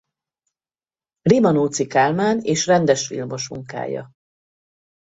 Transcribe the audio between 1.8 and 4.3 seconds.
Kálmán és Rendes Vilmos munkája.